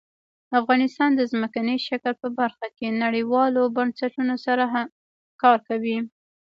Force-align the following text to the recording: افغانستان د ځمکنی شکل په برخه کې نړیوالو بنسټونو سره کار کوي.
افغانستان 0.59 1.11
د 1.15 1.21
ځمکنی 1.31 1.75
شکل 1.87 2.13
په 2.21 2.27
برخه 2.39 2.67
کې 2.77 2.87
نړیوالو 3.03 3.61
بنسټونو 3.75 4.35
سره 4.45 4.63
کار 5.41 5.57
کوي. 5.69 5.97